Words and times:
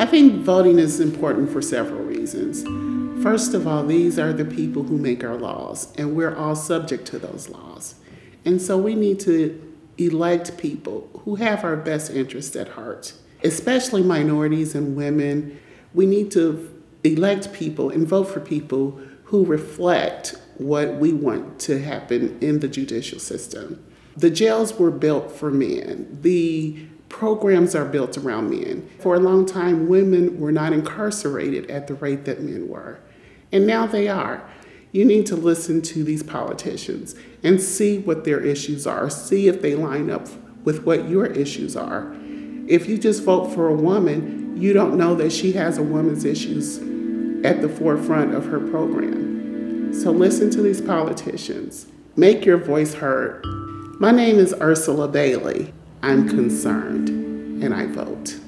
I 0.00 0.06
think 0.06 0.44
voting 0.44 0.78
is 0.78 0.98
important 0.98 1.50
for 1.50 1.60
several 1.60 2.00
reasons. 2.00 2.62
First 3.22 3.52
of 3.52 3.66
all, 3.66 3.84
these 3.84 4.18
are 4.18 4.32
the 4.32 4.46
people 4.46 4.82
who 4.82 4.96
make 4.96 5.22
our 5.22 5.36
laws, 5.36 5.94
and 5.98 6.16
we're 6.16 6.34
all 6.34 6.56
subject 6.56 7.04
to 7.08 7.18
those 7.18 7.50
laws. 7.50 7.96
And 8.46 8.62
so 8.62 8.78
we 8.78 8.94
need 8.94 9.20
to 9.20 9.60
elect 9.98 10.56
people 10.56 11.10
who 11.26 11.34
have 11.34 11.64
our 11.64 11.76
best 11.76 12.12
interests 12.12 12.56
at 12.56 12.68
heart, 12.68 13.12
especially 13.44 14.02
minorities 14.02 14.74
and 14.74 14.96
women. 14.96 15.60
We 15.92 16.06
need 16.06 16.30
to 16.30 16.82
elect 17.04 17.52
people 17.52 17.90
and 17.90 18.08
vote 18.08 18.28
for 18.28 18.40
people 18.40 18.98
who 19.24 19.44
reflect 19.44 20.34
what 20.56 20.94
we 20.94 21.12
want 21.12 21.60
to 21.60 21.78
happen 21.78 22.38
in 22.40 22.60
the 22.60 22.68
judicial 22.68 23.18
system. 23.18 23.84
The 24.16 24.30
jails 24.30 24.78
were 24.78 24.90
built 24.90 25.30
for 25.30 25.50
men. 25.50 26.20
The 26.22 26.86
programs 27.20 27.74
are 27.74 27.84
built 27.84 28.16
around 28.16 28.48
men. 28.48 28.88
For 28.98 29.14
a 29.14 29.18
long 29.20 29.44
time, 29.44 29.90
women 29.90 30.40
were 30.40 30.50
not 30.50 30.72
incarcerated 30.72 31.70
at 31.70 31.86
the 31.86 31.92
rate 31.92 32.24
that 32.24 32.40
men 32.40 32.66
were, 32.66 32.98
and 33.52 33.66
now 33.66 33.86
they 33.86 34.08
are. 34.08 34.42
You 34.92 35.04
need 35.04 35.26
to 35.26 35.36
listen 35.36 35.82
to 35.82 36.02
these 36.02 36.22
politicians 36.22 37.14
and 37.42 37.60
see 37.60 37.98
what 37.98 38.24
their 38.24 38.40
issues 38.40 38.86
are, 38.86 39.10
see 39.10 39.48
if 39.48 39.60
they 39.60 39.74
line 39.74 40.10
up 40.10 40.28
with 40.64 40.84
what 40.84 41.10
your 41.10 41.26
issues 41.26 41.76
are. 41.76 42.10
If 42.66 42.88
you 42.88 42.96
just 42.96 43.22
vote 43.22 43.52
for 43.52 43.68
a 43.68 43.74
woman, 43.74 44.58
you 44.58 44.72
don't 44.72 44.96
know 44.96 45.14
that 45.16 45.30
she 45.30 45.52
has 45.52 45.76
a 45.76 45.82
woman's 45.82 46.24
issues 46.24 46.78
at 47.44 47.60
the 47.60 47.68
forefront 47.68 48.34
of 48.34 48.46
her 48.46 48.60
program. 48.60 49.92
So 49.92 50.10
listen 50.10 50.48
to 50.52 50.62
these 50.62 50.80
politicians. 50.80 51.86
Make 52.16 52.46
your 52.46 52.56
voice 52.56 52.94
heard. 52.94 53.44
My 54.00 54.10
name 54.10 54.38
is 54.38 54.54
Ursula 54.58 55.06
Bailey. 55.06 55.74
I'm 56.02 56.26
concerned 56.28 57.10
and 57.62 57.74
I 57.74 57.84
vote. 57.86 58.38